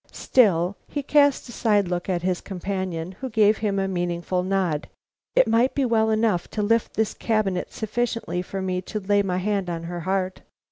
[0.13, 4.89] "Still" he cast a side look at his companion, who gave him a meaning nod
[5.35, 9.37] "it might be well enough to lift this cabinet sufficiently for me to lay my
[9.37, 10.41] hand on her heart."